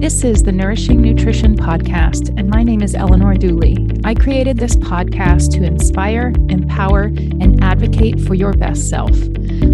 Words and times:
This 0.00 0.22
is 0.22 0.44
the 0.44 0.52
Nourishing 0.52 1.02
Nutrition 1.02 1.56
Podcast, 1.56 2.32
and 2.38 2.48
my 2.48 2.62
name 2.62 2.82
is 2.82 2.94
Eleanor 2.94 3.34
Dooley. 3.34 3.88
I 4.04 4.14
created 4.14 4.56
this 4.56 4.76
podcast 4.76 5.50
to 5.54 5.64
inspire, 5.64 6.32
empower, 6.48 7.06
and 7.06 7.60
advocate 7.64 8.20
for 8.20 8.34
your 8.34 8.52
best 8.52 8.88
self. 8.88 9.10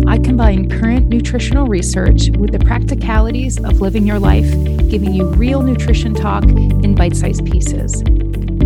I 0.06 0.16
combine 0.16 0.70
current 0.70 1.08
nutritional 1.08 1.66
research 1.66 2.30
with 2.38 2.52
the 2.52 2.58
practicalities 2.58 3.62
of 3.62 3.82
living 3.82 4.06
your 4.06 4.18
life, 4.18 4.50
giving 4.88 5.12
you 5.12 5.28
real 5.28 5.60
nutrition 5.60 6.14
talk 6.14 6.44
in 6.44 6.94
bite 6.94 7.16
sized 7.16 7.44
pieces. 7.44 8.02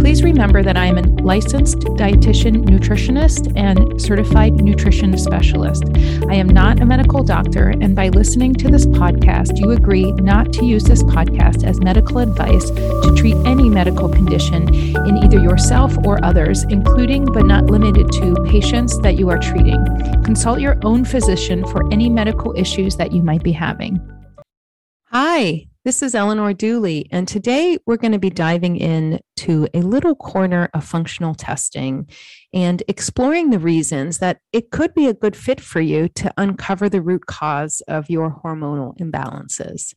Please 0.01 0.23
remember 0.23 0.63
that 0.63 0.77
I 0.77 0.87
am 0.87 0.97
a 0.97 1.03
licensed 1.23 1.81
dietitian 1.81 2.65
nutritionist 2.65 3.53
and 3.57 4.01
certified 4.01 4.55
nutrition 4.55 5.19
specialist. 5.19 5.85
I 6.29 6.35
am 6.35 6.47
not 6.49 6.81
a 6.81 6.87
medical 6.87 7.25
doctor, 7.25 7.71
and 7.71 7.97
by 7.97 8.09
listening 8.11 8.55
to 8.55 8.69
this 8.69 8.87
podcast, 8.87 9.59
you 9.59 9.73
agree 9.73 10.13
not 10.13 10.53
to 10.55 10.65
use 10.65 10.85
this 10.85 11.03
podcast 11.03 11.65
as 11.65 11.81
medical 11.81 12.19
advice 12.19 12.71
to 12.71 13.15
treat 13.17 13.35
any 13.45 13.69
medical 13.69 14.09
condition 14.09 14.73
in 14.73 15.19
either 15.19 15.41
yourself 15.41 15.97
or 16.05 16.25
others, 16.25 16.63
including 16.71 17.25
but 17.25 17.45
not 17.45 17.67
limited 17.67 18.11
to 18.13 18.35
patients 18.49 18.99
that 19.01 19.19
you 19.19 19.29
are 19.29 19.39
treating. 19.39 19.85
Consult 20.25 20.61
your 20.61 20.79
own 20.85 21.05
physician 21.05 21.67
for 21.67 21.93
any 21.93 22.09
medical 22.09 22.57
issues 22.57 22.97
that 22.97 23.13
you 23.13 23.23
might 23.23 23.43
be 23.43 23.53
having. 23.53 24.01
Hi, 25.11 25.67
this 25.89 26.03
is 26.03 26.15
Eleanor 26.15 26.53
Dooley, 26.53 27.09
and 27.11 27.27
today 27.27 27.79
we're 27.87 27.97
going 27.97 28.13
to 28.13 28.19
be 28.19 28.29
diving 28.29 28.77
in 28.77 29.21
to 29.37 29.67
a 29.73 29.81
little 29.81 30.15
corner 30.15 30.69
of 30.75 30.85
functional 30.85 31.35
testing 31.35 32.07
and 32.53 32.83
exploring 32.89 33.49
the 33.49 33.59
reasons 33.59 34.19
that 34.19 34.39
it 34.53 34.71
could 34.71 34.93
be 34.93 35.07
a 35.07 35.15
good 35.15 35.35
fit 35.35 35.63
for 35.63 35.81
you 35.81 36.07
to 36.11 36.31
uncover 36.37 36.91
the 36.91 37.01
root 37.01 37.25
cause 37.25 37.81
of 37.89 38.11
your 38.11 38.39
hormonal 38.45 38.99
imbalances. 38.99 39.95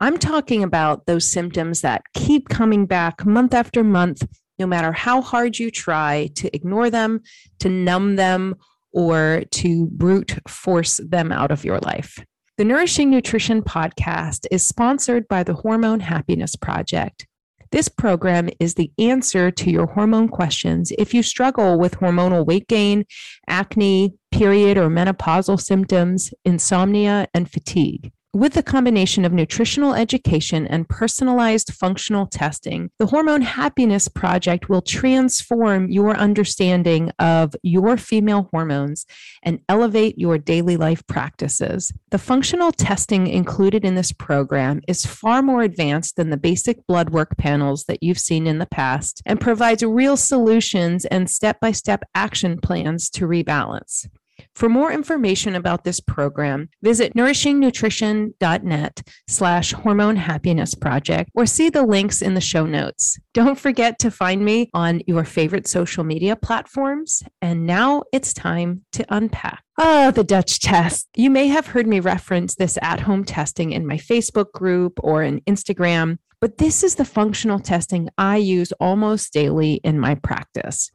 I'm 0.00 0.16
talking 0.16 0.62
about 0.62 1.04
those 1.04 1.30
symptoms 1.30 1.82
that 1.82 2.00
keep 2.14 2.48
coming 2.48 2.86
back 2.86 3.26
month 3.26 3.52
after 3.52 3.84
month, 3.84 4.26
no 4.58 4.66
matter 4.66 4.92
how 4.92 5.20
hard 5.20 5.58
you 5.58 5.70
try 5.70 6.30
to 6.36 6.56
ignore 6.56 6.88
them, 6.88 7.20
to 7.58 7.68
numb 7.68 8.16
them, 8.16 8.54
or 8.90 9.42
to 9.50 9.84
brute 9.88 10.38
force 10.48 10.98
them 11.06 11.30
out 11.30 11.50
of 11.50 11.62
your 11.62 11.80
life. 11.80 12.24
The 12.56 12.64
Nourishing 12.64 13.10
Nutrition 13.10 13.62
podcast 13.62 14.46
is 14.52 14.64
sponsored 14.64 15.26
by 15.26 15.42
the 15.42 15.54
Hormone 15.54 15.98
Happiness 15.98 16.54
Project. 16.54 17.26
This 17.72 17.88
program 17.88 18.48
is 18.60 18.74
the 18.74 18.92
answer 18.96 19.50
to 19.50 19.72
your 19.72 19.86
hormone 19.86 20.28
questions 20.28 20.92
if 20.96 21.12
you 21.12 21.24
struggle 21.24 21.80
with 21.80 21.96
hormonal 21.96 22.46
weight 22.46 22.68
gain, 22.68 23.06
acne, 23.48 24.14
period 24.30 24.78
or 24.78 24.88
menopausal 24.88 25.60
symptoms, 25.60 26.32
insomnia, 26.44 27.26
and 27.34 27.50
fatigue. 27.50 28.12
With 28.34 28.54
the 28.54 28.64
combination 28.64 29.24
of 29.24 29.32
nutritional 29.32 29.94
education 29.94 30.66
and 30.66 30.88
personalized 30.88 31.72
functional 31.72 32.26
testing, 32.26 32.90
the 32.98 33.06
Hormone 33.06 33.42
Happiness 33.42 34.08
Project 34.08 34.68
will 34.68 34.82
transform 34.82 35.88
your 35.88 36.16
understanding 36.16 37.12
of 37.20 37.54
your 37.62 37.96
female 37.96 38.48
hormones 38.50 39.06
and 39.44 39.60
elevate 39.68 40.18
your 40.18 40.36
daily 40.36 40.76
life 40.76 41.06
practices. 41.06 41.92
The 42.10 42.18
functional 42.18 42.72
testing 42.72 43.28
included 43.28 43.84
in 43.84 43.94
this 43.94 44.10
program 44.10 44.80
is 44.88 45.06
far 45.06 45.40
more 45.40 45.62
advanced 45.62 46.16
than 46.16 46.30
the 46.30 46.36
basic 46.36 46.84
blood 46.88 47.10
work 47.10 47.36
panels 47.38 47.84
that 47.84 48.02
you've 48.02 48.18
seen 48.18 48.48
in 48.48 48.58
the 48.58 48.66
past 48.66 49.22
and 49.24 49.40
provides 49.40 49.84
real 49.84 50.16
solutions 50.16 51.04
and 51.04 51.30
step 51.30 51.60
by 51.60 51.70
step 51.70 52.02
action 52.16 52.60
plans 52.60 53.08
to 53.10 53.28
rebalance. 53.28 54.08
For 54.54 54.68
more 54.68 54.92
information 54.92 55.54
about 55.54 55.84
this 55.84 56.00
program, 56.00 56.68
visit 56.82 57.14
nourishingnutrition.net 57.14 59.02
slash 59.28 59.72
hormone 59.72 60.16
happiness 60.16 60.74
project 60.74 61.30
or 61.34 61.46
see 61.46 61.70
the 61.70 61.84
links 61.84 62.22
in 62.22 62.34
the 62.34 62.40
show 62.40 62.66
notes. 62.66 63.18
Don't 63.32 63.58
forget 63.58 63.98
to 64.00 64.10
find 64.10 64.44
me 64.44 64.70
on 64.74 65.00
your 65.06 65.24
favorite 65.24 65.66
social 65.68 66.04
media 66.04 66.36
platforms. 66.36 67.22
And 67.42 67.66
now 67.66 68.04
it's 68.12 68.32
time 68.32 68.84
to 68.92 69.04
unpack. 69.08 69.62
Oh, 69.76 70.12
the 70.12 70.24
Dutch 70.24 70.60
test. 70.60 71.08
You 71.16 71.30
may 71.30 71.48
have 71.48 71.66
heard 71.66 71.86
me 71.86 71.98
reference 72.00 72.54
this 72.54 72.78
at 72.80 73.00
home 73.00 73.24
testing 73.24 73.72
in 73.72 73.86
my 73.86 73.96
Facebook 73.96 74.52
group 74.52 74.94
or 75.02 75.22
in 75.22 75.40
Instagram, 75.42 76.18
but 76.40 76.58
this 76.58 76.84
is 76.84 76.94
the 76.94 77.04
functional 77.04 77.58
testing 77.58 78.08
I 78.16 78.36
use 78.36 78.70
almost 78.72 79.32
daily 79.32 79.74
in 79.82 79.98
my 79.98 80.14
practice. 80.14 80.92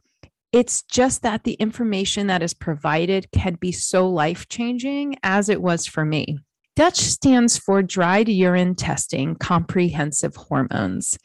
It's 0.51 0.81
just 0.83 1.21
that 1.21 1.43
the 1.43 1.53
information 1.53 2.27
that 2.27 2.41
is 2.41 2.55
provided 2.55 3.29
can 3.31 3.55
be 3.55 3.71
so 3.71 4.09
life 4.09 4.49
changing 4.49 5.15
as 5.21 5.47
it 5.47 5.61
was 5.61 5.85
for 5.85 6.03
me. 6.03 6.39
Dutch 6.75 6.97
stands 6.97 7.57
for 7.57 7.83
Dried 7.83 8.29
Urine 8.29 8.73
Testing 8.73 9.35
Comprehensive 9.35 10.35
Hormones. 10.35 11.19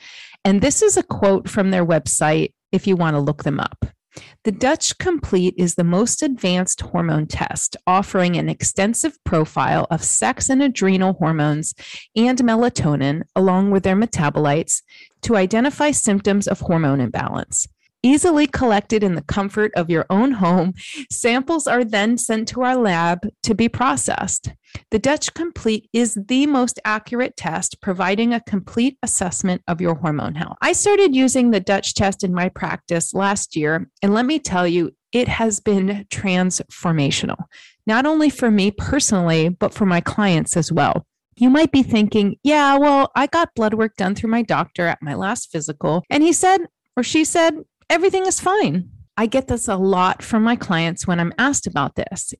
And 0.45 0.61
this 0.61 0.83
is 0.83 0.97
a 0.99 1.03
quote 1.03 1.49
from 1.49 1.71
their 1.71 1.87
website 1.87 2.53
if 2.71 2.87
you 2.87 2.97
want 2.97 3.15
to 3.15 3.21
look 3.21 3.45
them 3.45 3.61
up. 3.61 3.87
The 4.45 4.53
Dutch 4.53 4.99
Complete 4.99 5.55
is 5.57 5.75
the 5.75 5.85
most 5.85 6.23
advanced 6.23 6.83
hormone 6.83 7.27
test, 7.27 7.77
offering 7.87 8.37
an 8.37 8.49
extensive 8.49 9.17
profile 9.25 9.87
of 9.91 10.05
sex 10.05 10.51
and 10.51 10.63
adrenal 10.63 11.15
hormones 11.15 11.73
and 12.15 12.39
melatonin, 12.41 13.23
along 13.35 13.71
with 13.71 13.85
their 13.85 13.97
metabolites, 13.97 14.83
to 15.23 15.37
identify 15.37 15.93
symptoms 15.93 16.47
of 16.47 16.61
hormone 16.61 17.01
imbalance. 17.01 17.67
Easily 18.05 18.47
collected 18.47 19.03
in 19.03 19.15
the 19.15 19.23
comfort 19.23 19.73
of 19.75 19.89
your 19.89 20.05
own 20.11 20.33
home, 20.33 20.75
samples 21.11 21.67
are 21.67 21.83
then 21.83 22.19
sent 22.19 22.47
to 22.49 22.61
our 22.61 22.77
lab 22.77 23.27
to 23.45 23.55
be 23.55 23.67
processed. 23.67 24.53
The 24.91 24.99
Dutch 24.99 25.33
Complete 25.33 25.89
is 25.95 26.19
the 26.29 26.45
most 26.47 26.79
accurate 26.85 27.35
test, 27.35 27.81
providing 27.81 28.35
a 28.35 28.43
complete 28.43 28.99
assessment 29.03 29.63
of 29.67 29.81
your 29.81 29.95
hormone 29.95 30.35
health. 30.35 30.59
I 30.61 30.75
started 30.75 31.17
using 31.17 31.51
the 31.51 31.61
Dutch 31.61 31.95
test 31.95 32.23
in 32.23 32.35
my 32.35 32.51
practice 32.51 33.15
last 33.15 33.57
year, 33.57 33.89
and 34.03 34.13
let 34.13 34.27
me 34.27 34.39
tell 34.39 34.69
you, 34.69 34.91
it 35.15 35.29
has 35.29 35.61
been 35.61 36.05
transformational, 36.11 37.45
not 37.87 38.05
only 38.05 38.29
for 38.29 38.51
me 38.51 38.71
personally, 38.71 39.49
but 39.49 39.73
for 39.73 39.87
my 39.87 40.03
clients 40.03 40.59
as 40.59 40.71
well. 40.71 41.07
You 41.37 41.49
might 41.49 41.73
be 41.73 41.83
thinking, 41.83 42.37
yeah, 42.43 42.77
well, 42.77 43.11
I 43.17 43.29
got 43.29 43.55
blood 43.55 43.73
work 43.73 43.97
done 43.97 44.15
through 44.15 44.31
my 44.31 44.43
doctor 44.43 44.87
at 44.87 45.01
my 45.01 45.15
last 45.15 45.51
physical, 45.51 46.05
and 46.11 46.23
he 46.23 46.35
said, 46.35 46.67
or 46.97 47.03
she 47.03 47.25
said, 47.25 47.55
everything 47.91 48.27
is 48.27 48.41
fine. 48.41 48.91
I 49.17 49.27
get 49.27 49.49
this 49.49 49.69
a 49.69 49.77
lot 49.77 50.23
from 50.23 50.43
my 50.43 50.57
clients 50.57 51.07
when 51.07 51.21
I'm 51.21 51.35
asked 51.39 51.67
about 51.67 51.95
this. 51.95 52.35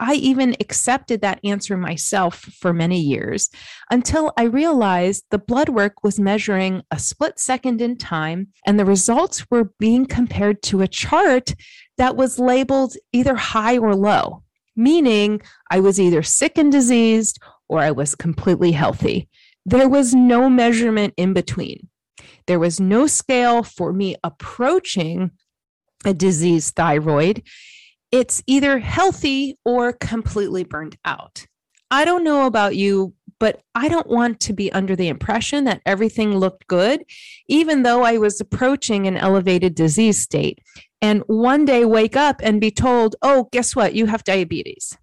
I 0.00 0.14
even 0.14 0.54
accepted 0.60 1.22
that 1.22 1.40
answer 1.42 1.76
myself 1.76 2.38
for 2.60 2.72
many 2.72 3.00
years 3.00 3.50
until 3.90 4.32
I 4.36 4.44
realized 4.44 5.24
the 5.30 5.38
blood 5.38 5.70
work 5.70 6.04
was 6.04 6.20
measuring 6.20 6.82
a 6.90 6.98
split 6.98 7.40
second 7.40 7.80
in 7.80 7.96
time, 7.96 8.48
and 8.64 8.78
the 8.78 8.84
results 8.84 9.44
were 9.50 9.72
being 9.80 10.06
compared 10.06 10.62
to 10.64 10.82
a 10.82 10.88
chart 10.88 11.54
that 11.96 12.16
was 12.16 12.38
labeled 12.38 12.94
either 13.12 13.34
high 13.34 13.76
or 13.76 13.96
low, 13.96 14.44
meaning 14.76 15.40
I 15.70 15.80
was 15.80 15.98
either 15.98 16.22
sick 16.22 16.58
and 16.58 16.70
diseased 16.70 17.40
or 17.68 17.80
I 17.80 17.90
was 17.90 18.14
completely 18.14 18.72
healthy. 18.72 19.28
There 19.66 19.88
was 19.88 20.14
no 20.14 20.48
measurement 20.48 21.12
in 21.16 21.32
between. 21.32 21.88
There 22.48 22.58
was 22.58 22.80
no 22.80 23.06
scale 23.06 23.62
for 23.62 23.92
me 23.92 24.16
approaching 24.24 25.32
a 26.04 26.14
diseased 26.14 26.74
thyroid. 26.74 27.42
It's 28.10 28.42
either 28.46 28.78
healthy 28.78 29.58
or 29.66 29.92
completely 29.92 30.64
burned 30.64 30.96
out. 31.04 31.46
I 31.90 32.06
don't 32.06 32.24
know 32.24 32.46
about 32.46 32.74
you, 32.74 33.12
but 33.38 33.60
I 33.74 33.88
don't 33.88 34.08
want 34.08 34.40
to 34.40 34.54
be 34.54 34.72
under 34.72 34.96
the 34.96 35.08
impression 35.08 35.64
that 35.64 35.82
everything 35.84 36.36
looked 36.36 36.66
good, 36.68 37.04
even 37.48 37.82
though 37.82 38.02
I 38.02 38.16
was 38.16 38.40
approaching 38.40 39.06
an 39.06 39.18
elevated 39.18 39.74
disease 39.74 40.18
state. 40.18 40.58
And 41.02 41.22
one 41.26 41.66
day 41.66 41.84
wake 41.84 42.16
up 42.16 42.40
and 42.42 42.62
be 42.62 42.70
told, 42.70 43.14
oh, 43.20 43.50
guess 43.52 43.76
what? 43.76 43.94
You 43.94 44.06
have 44.06 44.24
diabetes. 44.24 44.96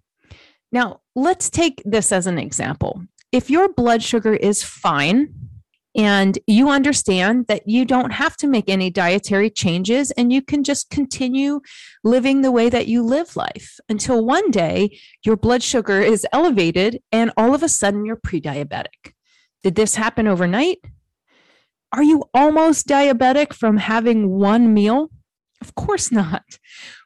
Now, 0.72 1.02
let's 1.16 1.52
take 1.52 1.84
this 1.86 2.12
as 2.12 2.26
an 2.26 2.40
example. 2.40 3.04
If 3.32 3.52
your 3.52 3.72
blood 3.72 4.02
sugar 4.02 4.34
is 4.34 4.64
fine, 4.64 5.45
and 5.96 6.38
you 6.46 6.70
understand 6.70 7.48
that 7.48 7.68
you 7.68 7.86
don't 7.86 8.12
have 8.12 8.36
to 8.38 8.48
make 8.48 8.70
any 8.70 8.90
dietary 8.90 9.50
changes 9.50 10.12
and 10.12 10.32
you 10.32 10.42
can 10.42 10.64
just 10.64 10.90
continue 10.90 11.62
living 12.04 12.42
the 12.42 12.52
way 12.52 12.70
that 12.70 12.88
you 12.88 13.02
live 13.02 13.36
life 13.38 13.80
until 13.88 14.26
one 14.26 14.52
day 14.52 15.00
your 15.24 15.38
blood 15.38 15.64
sugar 15.64 16.02
is 16.02 16.28
elevated 16.34 17.00
and 17.12 17.32
all 17.38 17.56
of 17.56 17.64
a 17.64 17.70
sudden 17.70 18.06
you're 18.06 18.18
pre 18.18 18.42
diabetic. 18.42 19.14
Did 19.64 19.76
this 19.76 19.96
happen 19.96 20.28
overnight? 20.28 20.80
Are 21.94 22.04
you 22.04 22.26
almost 22.34 22.88
diabetic 22.88 23.54
from 23.54 23.78
having 23.78 24.30
one 24.30 24.74
meal? 24.74 25.12
Of 25.62 25.76
course 25.76 26.12
not. 26.12 26.44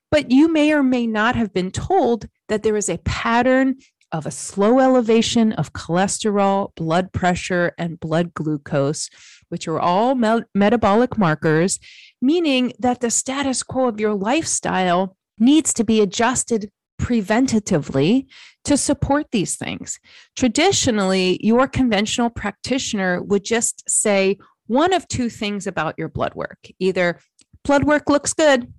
But 0.09 0.31
you 0.31 0.51
may 0.51 0.73
or 0.73 0.81
may 0.81 1.05
not 1.05 1.35
have 1.35 1.53
been 1.53 1.69
told 1.69 2.27
that 2.47 2.63
there 2.63 2.75
is 2.75 2.89
a 2.89 2.97
pattern 2.97 3.75
of 4.11 4.25
a 4.25 4.31
slow 4.31 4.79
elevation 4.79 5.53
of 5.53 5.73
cholesterol, 5.73 6.73
blood 6.75 7.11
pressure, 7.11 7.73
and 7.77 7.99
blood 7.99 8.33
glucose, 8.33 9.09
which 9.49 9.67
are 9.67 9.79
all 9.79 10.15
me- 10.15 10.43
metabolic 10.55 11.17
markers, 11.17 11.79
meaning 12.21 12.73
that 12.79 13.01
the 13.01 13.11
status 13.11 13.63
quo 13.63 13.87
of 13.87 13.99
your 13.99 14.13
lifestyle 14.13 15.15
needs 15.37 15.73
to 15.73 15.83
be 15.83 16.01
adjusted 16.01 16.71
preventatively 16.99 18.27
to 18.65 18.77
support 18.77 19.27
these 19.31 19.55
things. 19.55 19.99
Traditionally, 20.35 21.39
your 21.41 21.67
conventional 21.67 22.29
practitioner 22.29 23.21
would 23.23 23.43
just 23.43 23.89
say 23.89 24.37
one 24.67 24.93
of 24.93 25.07
two 25.07 25.29
things 25.29 25.65
about 25.65 25.95
your 25.97 26.09
blood 26.09 26.35
work 26.35 26.59
either 26.77 27.19
blood 27.63 27.83
work 27.85 28.09
looks 28.09 28.33
good 28.33 28.71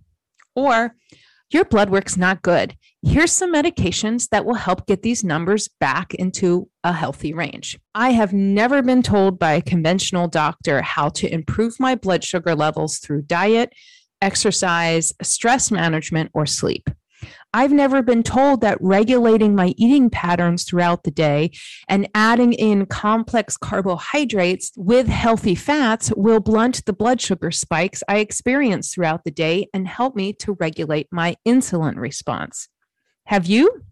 or 0.54 0.94
your 1.50 1.64
blood 1.64 1.90
work's 1.90 2.16
not 2.16 2.42
good. 2.42 2.76
Here's 3.02 3.32
some 3.32 3.54
medications 3.54 4.28
that 4.28 4.44
will 4.44 4.56
help 4.56 4.86
get 4.86 5.00
these 5.00 5.24
numbers 5.24 5.68
back 5.80 6.12
into 6.12 6.68
a 6.84 6.92
healthy 6.92 7.32
range. 7.32 7.78
I 7.94 8.10
have 8.10 8.34
never 8.34 8.82
been 8.82 9.02
told 9.02 9.38
by 9.38 9.52
a 9.52 9.62
conventional 9.62 10.28
doctor 10.28 10.82
how 10.82 11.08
to 11.10 11.32
improve 11.32 11.80
my 11.80 11.94
blood 11.94 12.22
sugar 12.22 12.54
levels 12.54 12.98
through 12.98 13.22
diet, 13.22 13.72
exercise, 14.20 15.14
stress 15.22 15.70
management, 15.70 16.30
or 16.34 16.44
sleep. 16.44 16.90
I've 17.54 17.72
never 17.72 18.02
been 18.02 18.22
told 18.22 18.60
that 18.60 18.76
regulating 18.82 19.54
my 19.54 19.72
eating 19.78 20.10
patterns 20.10 20.64
throughout 20.64 21.04
the 21.04 21.10
day 21.10 21.52
and 21.88 22.06
adding 22.14 22.52
in 22.52 22.84
complex 22.84 23.56
carbohydrates 23.56 24.72
with 24.76 25.08
healthy 25.08 25.54
fats 25.54 26.12
will 26.16 26.40
blunt 26.40 26.84
the 26.84 26.92
blood 26.92 27.22
sugar 27.22 27.50
spikes 27.50 28.02
I 28.08 28.18
experience 28.18 28.92
throughout 28.92 29.24
the 29.24 29.30
day 29.30 29.68
and 29.72 29.88
help 29.88 30.14
me 30.14 30.34
to 30.34 30.56
regulate 30.60 31.08
my 31.10 31.36
insulin 31.48 31.96
response. 31.96 32.68
Have 33.30 33.46
you? 33.46 33.84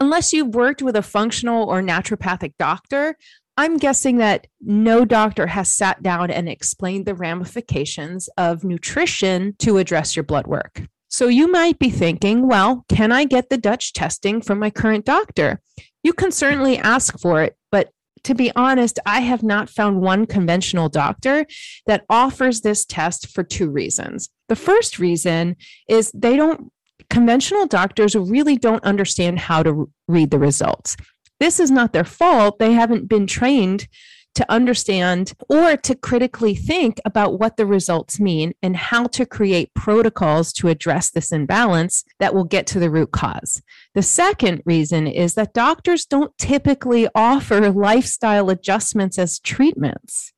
Unless 0.00 0.34
you've 0.34 0.54
worked 0.54 0.82
with 0.82 0.96
a 0.96 1.02
functional 1.02 1.64
or 1.64 1.80
naturopathic 1.80 2.52
doctor, 2.58 3.16
I'm 3.56 3.78
guessing 3.78 4.18
that 4.18 4.48
no 4.60 5.06
doctor 5.06 5.46
has 5.46 5.70
sat 5.70 6.02
down 6.02 6.30
and 6.30 6.46
explained 6.46 7.06
the 7.06 7.14
ramifications 7.14 8.28
of 8.36 8.62
nutrition 8.62 9.56
to 9.60 9.78
address 9.78 10.14
your 10.14 10.24
blood 10.24 10.46
work. 10.46 10.82
So 11.08 11.28
you 11.28 11.50
might 11.50 11.78
be 11.78 11.88
thinking, 11.88 12.46
well, 12.46 12.84
can 12.90 13.12
I 13.12 13.24
get 13.24 13.48
the 13.48 13.56
Dutch 13.56 13.94
testing 13.94 14.42
from 14.42 14.58
my 14.58 14.68
current 14.68 15.06
doctor? 15.06 15.62
You 16.02 16.12
can 16.12 16.30
certainly 16.30 16.76
ask 16.76 17.18
for 17.18 17.42
it, 17.42 17.56
but 17.72 17.92
to 18.24 18.34
be 18.34 18.52
honest, 18.54 18.98
I 19.06 19.20
have 19.20 19.42
not 19.42 19.70
found 19.70 20.02
one 20.02 20.26
conventional 20.26 20.90
doctor 20.90 21.46
that 21.86 22.04
offers 22.10 22.60
this 22.60 22.84
test 22.84 23.28
for 23.28 23.42
two 23.42 23.70
reasons. 23.70 24.28
The 24.50 24.56
first 24.56 24.98
reason 24.98 25.56
is 25.88 26.12
they 26.12 26.36
don't, 26.36 26.70
conventional 27.10 27.66
doctors 27.66 28.14
really 28.14 28.56
don't 28.56 28.84
understand 28.84 29.38
how 29.38 29.62
to 29.62 29.90
read 30.08 30.30
the 30.30 30.38
results. 30.38 30.96
This 31.40 31.58
is 31.60 31.70
not 31.70 31.92
their 31.92 32.04
fault. 32.04 32.58
They 32.58 32.72
haven't 32.72 33.08
been 33.08 33.26
trained 33.26 33.88
to 34.34 34.50
understand 34.50 35.32
or 35.48 35.76
to 35.76 35.94
critically 35.94 36.54
think 36.54 37.00
about 37.04 37.38
what 37.38 37.56
the 37.56 37.66
results 37.66 38.18
mean 38.18 38.52
and 38.62 38.76
how 38.76 39.04
to 39.04 39.24
create 39.24 39.72
protocols 39.74 40.52
to 40.52 40.68
address 40.68 41.10
this 41.10 41.30
imbalance 41.30 42.04
that 42.18 42.34
will 42.34 42.44
get 42.44 42.66
to 42.66 42.80
the 42.80 42.90
root 42.90 43.12
cause. 43.12 43.62
The 43.94 44.02
second 44.02 44.62
reason 44.64 45.06
is 45.06 45.34
that 45.34 45.54
doctors 45.54 46.04
don't 46.04 46.36
typically 46.36 47.08
offer 47.14 47.70
lifestyle 47.70 48.50
adjustments 48.50 49.18
as 49.18 49.38
treatments. 49.38 50.32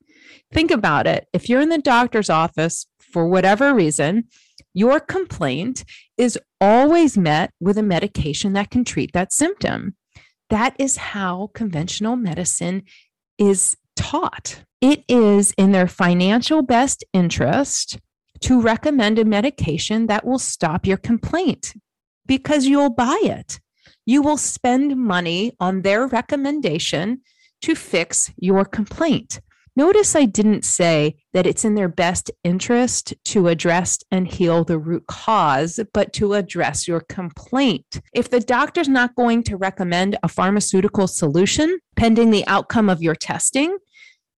Think 0.52 0.70
about 0.70 1.06
it. 1.06 1.26
If 1.32 1.48
you're 1.48 1.62
in 1.62 1.70
the 1.70 1.78
doctor's 1.78 2.30
office 2.30 2.86
for 3.00 3.26
whatever 3.26 3.74
reason, 3.74 4.24
your 4.74 5.00
complaint 5.00 5.84
is 6.18 6.38
always 6.60 7.18
met 7.18 7.50
with 7.60 7.78
a 7.78 7.82
medication 7.82 8.52
that 8.54 8.70
can 8.70 8.84
treat 8.84 9.12
that 9.12 9.32
symptom. 9.32 9.96
That 10.50 10.74
is 10.78 10.96
how 10.96 11.50
conventional 11.54 12.16
medicine 12.16 12.84
is 13.38 13.76
taught. 13.96 14.62
It 14.80 15.04
is 15.08 15.52
in 15.58 15.72
their 15.72 15.88
financial 15.88 16.62
best 16.62 17.04
interest 17.12 17.98
to 18.40 18.60
recommend 18.60 19.18
a 19.18 19.24
medication 19.24 20.06
that 20.06 20.24
will 20.24 20.38
stop 20.38 20.86
your 20.86 20.98
complaint 20.98 21.74
because 22.26 22.66
you'll 22.66 22.90
buy 22.90 23.18
it. 23.22 23.60
You 24.04 24.22
will 24.22 24.36
spend 24.36 24.96
money 24.96 25.52
on 25.58 25.82
their 25.82 26.06
recommendation 26.06 27.22
to 27.62 27.74
fix 27.74 28.30
your 28.36 28.64
complaint. 28.64 29.40
Notice 29.76 30.16
I 30.16 30.24
didn't 30.24 30.64
say 30.64 31.16
that 31.34 31.46
it's 31.46 31.64
in 31.64 31.74
their 31.74 31.88
best 31.88 32.30
interest 32.42 33.12
to 33.26 33.48
address 33.48 33.98
and 34.10 34.26
heal 34.26 34.64
the 34.64 34.78
root 34.78 35.06
cause, 35.06 35.78
but 35.92 36.14
to 36.14 36.32
address 36.32 36.88
your 36.88 37.00
complaint. 37.00 38.00
If 38.14 38.30
the 38.30 38.40
doctor's 38.40 38.88
not 38.88 39.14
going 39.14 39.42
to 39.44 39.58
recommend 39.58 40.16
a 40.22 40.28
pharmaceutical 40.28 41.06
solution 41.06 41.78
pending 41.94 42.30
the 42.30 42.46
outcome 42.46 42.88
of 42.88 43.02
your 43.02 43.14
testing, 43.14 43.76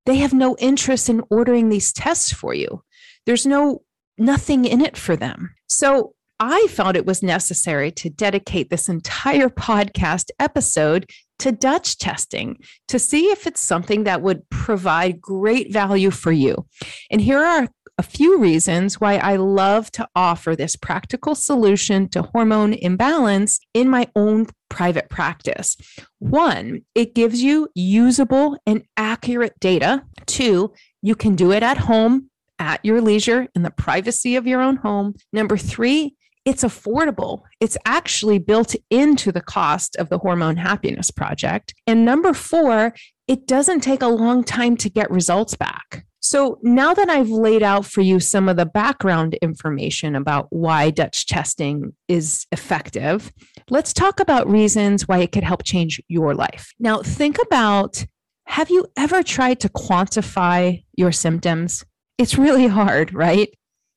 they 0.07 0.17
have 0.17 0.33
no 0.33 0.57
interest 0.59 1.09
in 1.09 1.23
ordering 1.31 1.69
these 1.69 1.93
tests 1.93 2.33
for 2.33 2.53
you. 2.53 2.83
There's 3.25 3.47
no 3.47 3.83
nothing 4.19 4.65
in 4.65 4.81
it 4.81 4.97
for 4.97 5.15
them. 5.15 5.55
So 5.69 6.15
I 6.41 6.67
felt 6.69 6.97
it 6.97 7.07
was 7.07 7.23
necessary 7.23 7.91
to 7.93 8.11
dedicate 8.11 8.71
this 8.71 8.89
entire 8.89 9.49
podcast 9.49 10.31
episode 10.39 11.11
to 11.41 11.53
Dutch 11.53 11.99
testing 11.99 12.59
to 12.89 12.99
see 12.99 13.27
if 13.27 13.47
it's 13.47 13.61
something 13.61 14.05
that 14.05 14.23
would 14.23 14.49
provide 14.51 15.21
great 15.21 15.73
value 15.73 16.11
for 16.11 16.33
you. 16.33 16.67
And 17.11 17.21
here 17.21 17.45
are 17.45 17.69
a 17.99 18.03
few 18.03 18.39
reasons 18.39 19.01
why 19.01 19.17
I 19.17 19.37
love 19.37 19.91
to 19.93 20.09
offer 20.15 20.55
this 20.55 20.77
practical 20.77 21.35
solution 21.35 22.09
to 22.11 22.23
hormone 22.23 22.73
imbalance 22.73 23.59
in 23.75 23.89
my 23.89 24.07
own 24.15 24.47
private 24.69 25.09
practice. 25.11 25.77
One, 26.21 26.83
it 26.95 27.15
gives 27.15 27.43
you 27.43 27.69
usable 27.75 28.57
and 28.65 28.85
accurate 28.97 29.59
data. 29.59 30.05
Two, 30.27 30.73
you 31.03 31.17
can 31.17 31.35
do 31.35 31.51
it 31.51 31.65
at 31.65 31.79
home 31.79 32.31
at 32.61 32.85
your 32.85 33.01
leisure 33.01 33.49
in 33.55 33.63
the 33.63 33.71
privacy 33.71 34.37
of 34.37 34.47
your 34.47 34.61
own 34.61 34.77
home. 34.77 35.15
Number 35.33 35.57
three, 35.57 36.15
it's 36.49 36.65
affordable. 36.65 37.43
It's 37.61 37.77
actually 37.85 38.39
built 38.39 38.75
into 38.89 39.31
the 39.31 39.43
cost 39.43 39.97
of 39.97 40.09
the 40.09 40.17
Hormone 40.17 40.57
Happiness 40.57 41.11
Project. 41.11 41.75
And 41.87 42.07
number 42.07 42.33
four, 42.33 42.95
it 43.27 43.47
doesn't 43.47 43.81
take 43.81 44.01
a 44.01 44.09
long 44.09 44.45
time 44.45 44.75
to 44.79 44.89
get 44.89 45.11
results 45.11 45.55
back. 45.55 46.07
So 46.21 46.59
now 46.63 46.95
that 46.95 47.11
I've 47.11 47.29
laid 47.29 47.63
out 47.63 47.85
for 47.85 48.01
you 48.01 48.19
some 48.19 48.49
of 48.49 48.57
the 48.57 48.65
background 48.65 49.35
information 49.43 50.17
about 50.17 50.47
why 50.49 50.89
Dutch 50.89 51.27
testing 51.27 51.93
is 52.09 52.47
effective, 52.51 53.31
let's 53.69 53.93
talk 53.93 54.19
about 54.19 54.49
reasons 54.49 55.07
why 55.07 55.19
it 55.19 55.33
could 55.33 55.45
help 55.45 55.65
change 55.65 56.01
your 56.09 56.35
life. 56.35 56.73
Now, 56.79 57.03
think 57.03 57.37
about 57.43 58.07
have 58.47 58.71
you 58.71 58.87
ever 58.97 59.23
tried 59.23 59.61
to 59.61 59.69
quantify 59.69 60.83
your 60.97 61.13
symptoms? 61.13 61.85
It's 62.17 62.39
really 62.39 62.69
hard, 62.69 63.13
right? 63.13 63.51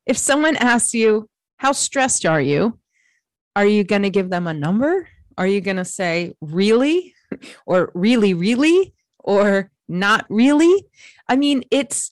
If 0.05 0.17
someone 0.17 0.57
asks 0.57 0.93
you, 0.93 1.29
How 1.61 1.73
stressed 1.73 2.25
are 2.25 2.41
you? 2.41 2.79
Are 3.55 3.67
you 3.67 3.83
going 3.83 4.01
to 4.01 4.09
give 4.09 4.31
them 4.31 4.47
a 4.47 4.53
number? 4.53 5.07
Are 5.37 5.45
you 5.45 5.61
going 5.61 5.77
to 5.77 5.85
say, 5.85 6.33
Really? 6.41 7.13
or 7.67 7.91
really, 7.93 8.33
really? 8.33 8.95
Or 9.19 9.69
not 9.87 10.25
really? 10.27 10.87
I 11.29 11.35
mean, 11.35 11.61
it's 11.69 12.09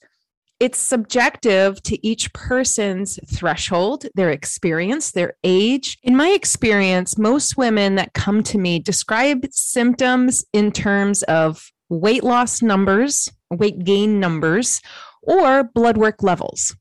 it's 0.60 0.78
subjective 0.78 1.82
to 1.82 2.06
each 2.06 2.32
person's 2.32 3.18
threshold, 3.26 4.06
their 4.14 4.30
experience, 4.30 5.10
their 5.10 5.34
age. 5.42 5.98
In 6.04 6.16
my 6.16 6.28
experience, 6.28 7.18
most 7.18 7.56
women 7.56 7.96
that 7.96 8.12
come 8.12 8.44
to 8.44 8.58
me 8.58 8.78
describe 8.78 9.46
symptoms 9.50 10.44
in 10.52 10.70
terms 10.70 11.24
of 11.24 11.72
weight 11.88 12.22
loss 12.22 12.62
numbers, 12.62 13.32
weight 13.50 13.82
gain 13.82 14.20
numbers, 14.20 14.80
or 15.22 15.64
blood 15.64 15.96
work 15.96 16.22
levels. 16.22 16.76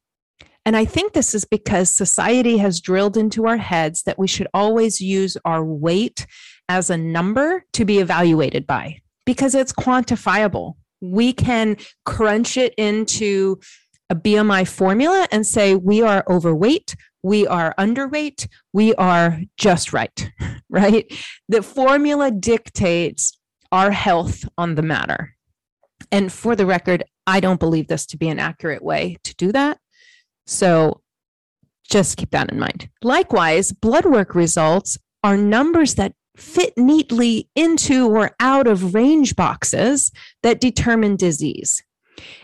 And 0.70 0.78
I 0.78 0.86
think 0.86 1.14
this 1.14 1.34
is 1.34 1.46
because 1.46 1.90
society 1.90 2.60
has 2.60 2.80
drilled 2.80 3.18
into 3.18 3.48
our 3.48 3.58
heads 3.58 4.04
that 4.04 4.20
we 4.20 4.28
should 4.28 4.48
always 4.54 5.02
use 5.02 5.36
our 5.44 5.66
weight 5.66 6.28
as 6.70 6.92
a 6.92 6.96
number 6.96 7.66
to 7.74 7.86
be 7.86 7.98
evaluated 7.98 8.68
by 8.68 9.00
because 9.26 9.56
it's 9.56 9.74
quantifiable 9.74 10.76
we 11.02 11.34
can 11.34 11.76
crunch 12.06 12.56
it 12.56 12.76
into 12.78 13.60
a 14.12 14.16
BMI 14.16 14.68
formula 14.68 15.28
and 15.32 15.48
say 15.48 15.74
we 15.74 16.04
are 16.04 16.24
overweight, 16.30 16.96
we 17.24 17.48
are 17.48 17.74
underweight, 17.80 18.48
we 18.72 18.94
are 18.94 19.42
just 19.58 19.92
right, 19.92 20.32
right? 20.70 21.12
The 21.48 21.64
formula 21.64 22.30
dictates 22.30 23.36
our 23.72 23.90
health 23.90 24.48
on 24.56 24.76
the 24.76 24.84
matter. 24.84 25.36
And 26.12 26.32
for 26.32 26.56
the 26.56 26.68
record, 26.68 27.06
I 27.26 27.40
don't 27.40 27.60
believe 27.60 27.88
this 27.88 28.06
to 28.08 28.18
be 28.18 28.30
an 28.30 28.38
accurate 28.38 28.84
way 28.84 29.18
to 29.24 29.34
do 29.34 29.52
that. 29.52 29.80
So 30.50 31.02
just 31.84 32.18
keep 32.18 32.32
that 32.32 32.52
in 32.52 32.60
mind. 32.60 32.90
Likewise, 33.04 33.72
blood 33.72 34.06
work 34.06 34.34
results 34.34 34.98
are 35.24 35.38
numbers 35.38 35.94
that 35.96 36.14
fit 36.38 36.74
neatly 36.76 37.48
into 37.56 38.08
or 38.08 38.32
out 38.40 38.66
of 38.66 38.96
range 38.96 39.36
boxes 39.36 40.12
that 40.42 40.60
determine 40.60 41.18
disease. 41.18 41.84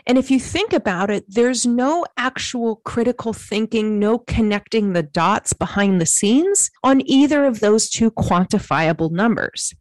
And 0.06 0.18
if 0.18 0.30
you 0.30 0.38
think 0.38 0.72
about 0.72 1.10
it, 1.10 1.24
there's 1.26 1.66
no 1.66 2.06
actual 2.16 2.76
critical 2.84 3.32
thinking, 3.32 3.98
no 3.98 4.18
connecting 4.18 4.92
the 4.92 5.02
dots 5.02 5.52
behind 5.52 6.00
the 6.00 6.06
scenes 6.06 6.70
on 6.84 7.02
either 7.06 7.44
of 7.44 7.58
those 7.58 7.90
two 7.90 8.12
quantifiable 8.12 9.10
numbers. 9.10 9.74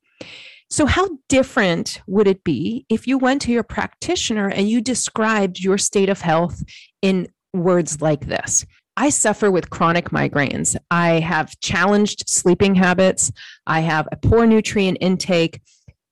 So, 0.69 0.87
how 0.87 1.19
different 1.29 2.01
would 2.07 2.27
it 2.27 2.43
be 2.43 2.85
if 2.89 3.05
you 3.05 3.19
went 3.19 3.43
to 3.43 3.51
your 3.51 3.63
practitioner 3.63 4.49
and 4.49 4.67
you 4.67 4.81
described 4.81 5.59
your 5.59 5.77
state 5.77 6.09
of 6.09 6.21
health 6.21 6.63
in 7.03 7.27
words 7.63 8.01
like 8.01 8.27
this 8.27 8.65
I 8.97 9.09
suffer 9.09 9.51
with 9.51 9.69
chronic 9.69 10.09
migraines. 10.11 10.75
I 10.89 11.19
have 11.19 11.59
challenged 11.59 12.29
sleeping 12.29 12.75
habits. 12.75 13.31
I 13.67 13.81
have 13.81 14.07
a 14.11 14.15
poor 14.15 14.45
nutrient 14.45 14.99
intake. 15.01 15.61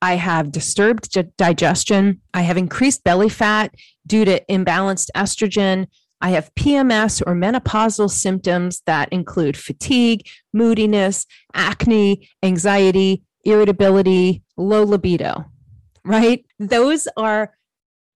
I 0.01 0.15
have 0.15 0.51
disturbed 0.51 1.17
digestion. 1.37 2.21
I 2.33 2.41
have 2.41 2.57
increased 2.57 3.05
belly 3.05 3.29
fat 3.29 3.73
due 4.05 4.25
to 4.25 4.43
imbalanced 4.49 5.07
estrogen. 5.15 5.87
I 6.19 6.31
have 6.31 6.53
PMS 6.55 7.21
or 7.25 7.35
menopausal 7.35 8.09
symptoms 8.09 8.81
that 8.85 9.07
include 9.13 9.55
fatigue, 9.55 10.27
moodiness, 10.53 11.25
acne, 11.53 12.29
anxiety, 12.43 13.23
irritability, 13.45 14.43
low 14.57 14.83
libido, 14.83 15.45
right? 16.03 16.45
Those 16.59 17.07
are 17.15 17.55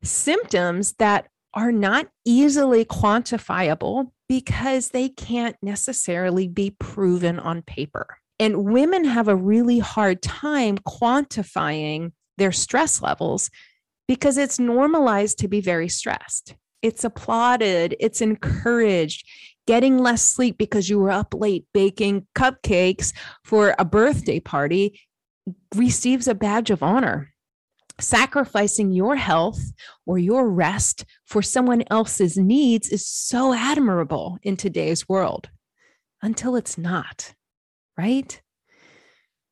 symptoms 0.04 0.94
that 1.00 1.30
are 1.54 1.72
not 1.72 2.08
easily 2.26 2.86
quantifiable 2.86 4.12
because 4.30 4.90
they 4.90 5.10
can't 5.10 5.56
necessarily 5.62 6.48
be 6.48 6.76
proven 6.80 7.40
on 7.40 7.62
paper. 7.62 8.18
And 8.40 8.66
women 8.66 9.06
have 9.06 9.28
a 9.28 9.36
really 9.36 9.80
hard 9.80 10.22
time 10.22 10.78
quantifying 10.78 12.12
their 12.38 12.52
stress 12.52 13.02
levels 13.02 13.50
because 14.08 14.38
it's 14.38 14.60
normalized 14.60 15.40
to 15.40 15.48
be 15.48 15.62
very 15.62 15.90
stressed. 15.90 16.56
It's 16.82 17.04
applauded, 17.04 17.96
it's 18.00 18.22
encouraged. 18.22 19.28
Getting 19.66 19.98
less 19.98 20.22
sleep 20.22 20.58
because 20.58 20.90
you 20.90 20.98
were 20.98 21.12
up 21.12 21.34
late 21.34 21.66
baking 21.74 22.26
cupcakes 22.36 23.14
for 23.44 23.76
a 23.78 23.84
birthday 23.84 24.40
party 24.40 25.02
receives 25.76 26.28
a 26.28 26.36
badge 26.36 26.70
of 26.70 26.82
honor. 26.82 27.34
Sacrificing 28.00 28.92
your 28.92 29.16
health 29.16 29.72
or 30.06 30.18
your 30.18 30.50
rest 30.50 31.06
for 31.26 31.42
someone 31.42 31.84
else's 31.90 32.38
needs 32.38 32.90
is 32.90 33.08
so 33.08 33.54
admirable 33.54 34.38
in 34.44 34.56
today's 34.56 35.10
world 35.10 35.50
until 36.22 36.56
it's 36.56 36.78
not 36.78 37.34
right? 37.98 38.42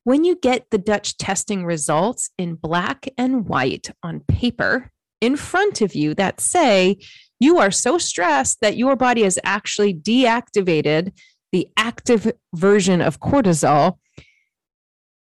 When 0.03 0.23
you 0.23 0.35
get 0.35 0.69
the 0.69 0.77
Dutch 0.77 1.17
testing 1.17 1.65
results 1.65 2.29
in 2.37 2.55
black 2.55 3.07
and 3.17 3.47
white 3.47 3.89
on 4.03 4.21
paper 4.21 4.91
in 5.19 5.35
front 5.35 5.81
of 5.81 5.95
you 5.95 6.13
that 6.13 6.39
say 6.39 6.97
you 7.39 7.57
are 7.57 7.71
so 7.71 7.97
stressed 7.97 8.61
that 8.61 8.77
your 8.77 8.95
body 8.95 9.23
has 9.23 9.39
actually 9.43 9.93
deactivated 9.93 11.11
the 11.51 11.67
active 11.75 12.31
version 12.53 13.01
of 13.01 13.19
cortisol 13.19 13.97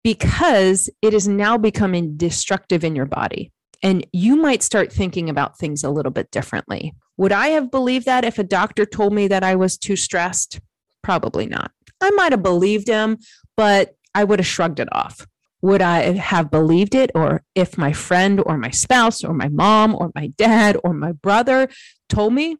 because 0.03 0.89
it 1.01 1.13
is 1.13 1.27
now 1.27 1.57
becoming 1.57 2.17
destructive 2.17 2.83
in 2.83 2.95
your 2.95 3.05
body. 3.05 3.51
And 3.81 4.05
you 4.13 4.35
might 4.35 4.63
start 4.63 4.91
thinking 4.91 5.29
about 5.29 5.57
things 5.57 5.83
a 5.83 5.89
little 5.89 6.11
bit 6.11 6.31
differently. 6.31 6.93
Would 7.17 7.31
I 7.31 7.47
have 7.49 7.71
believed 7.71 8.05
that 8.05 8.25
if 8.25 8.39
a 8.39 8.43
doctor 8.43 8.85
told 8.85 9.13
me 9.13 9.27
that 9.27 9.43
I 9.43 9.55
was 9.55 9.77
too 9.77 9.95
stressed? 9.95 10.59
Probably 11.01 11.45
not. 11.45 11.71
I 12.01 12.09
might 12.11 12.31
have 12.31 12.43
believed 12.43 12.87
him, 12.87 13.17
but 13.55 13.95
I 14.15 14.23
would 14.23 14.39
have 14.39 14.47
shrugged 14.47 14.79
it 14.79 14.89
off. 14.91 15.27
Would 15.61 15.81
I 15.81 16.13
have 16.13 16.51
believed 16.51 16.95
it? 16.95 17.11
Or 17.15 17.43
if 17.55 17.77
my 17.77 17.93
friend 17.93 18.41
or 18.45 18.57
my 18.57 18.69
spouse 18.69 19.23
or 19.23 19.33
my 19.33 19.47
mom 19.49 19.95
or 19.95 20.11
my 20.15 20.27
dad 20.27 20.77
or 20.83 20.93
my 20.93 21.13
brother 21.13 21.69
told 22.09 22.33
me, 22.33 22.57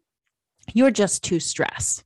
you're 0.72 0.90
just 0.90 1.22
too 1.22 1.40
stressed, 1.40 2.04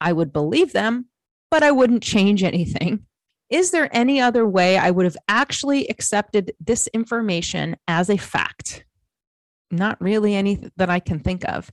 I 0.00 0.12
would 0.12 0.32
believe 0.32 0.72
them, 0.72 1.06
but 1.50 1.62
I 1.62 1.72
wouldn't 1.72 2.02
change 2.02 2.42
anything. 2.42 3.06
Is 3.50 3.72
there 3.72 3.94
any 3.94 4.20
other 4.20 4.46
way 4.46 4.78
I 4.78 4.90
would 4.90 5.04
have 5.04 5.16
actually 5.28 5.88
accepted 5.88 6.52
this 6.60 6.86
information 6.88 7.76
as 7.88 8.08
a 8.08 8.16
fact? 8.16 8.84
Not 9.72 10.00
really 10.00 10.34
any 10.34 10.70
that 10.76 10.88
I 10.88 11.00
can 11.00 11.18
think 11.18 11.48
of. 11.48 11.70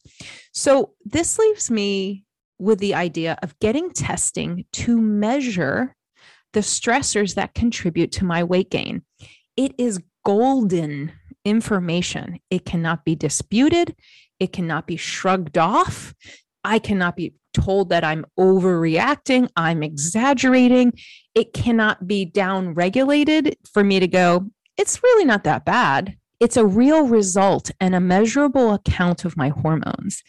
So 0.54 0.94
this 1.06 1.38
leaves 1.38 1.70
me 1.70 2.26
with 2.60 2.80
the 2.80 2.96
idea 2.96 3.38
of 3.44 3.58
getting 3.60 3.92
testing 3.92 4.66
to 4.74 5.00
measure 5.00 5.96
the 6.54 6.60
stressors 6.62 7.36
that 7.36 7.54
contribute 7.54 8.12
to 8.14 8.26
my 8.26 8.44
weight 8.44 8.72
gain. 8.72 9.04
It 9.56 9.76
is 9.78 10.02
golden 10.26 11.12
information. 11.46 12.40
It 12.50 12.66
cannot 12.66 13.06
be 13.06 13.16
disputed, 13.16 13.96
it 14.40 14.52
cannot 14.52 14.88
be 14.88 14.98
shrugged 14.98 15.58
off. 15.58 16.14
I 16.64 16.80
cannot 16.80 17.16
be 17.16 17.34
told 17.54 17.90
that 17.90 18.04
I'm 18.04 18.26
overreacting, 18.40 19.50
I'm 19.56 19.84
exaggerating. 19.84 20.94
It 21.34 21.54
cannot 21.54 22.08
be 22.08 22.26
down 22.26 22.74
regulated 22.74 23.58
for 23.72 23.84
me 23.84 24.00
to 24.00 24.08
go, 24.08 24.50
it's 24.78 25.02
really 25.02 25.26
not 25.26 25.44
that 25.44 25.66
bad. 25.66 26.16
It's 26.40 26.58
a 26.58 26.66
real 26.66 27.08
result 27.08 27.72
and 27.80 27.96
a 27.96 28.00
measurable 28.00 28.74
account 28.74 29.26
of 29.26 29.36
my 29.36 29.50
hormones. 29.50 30.22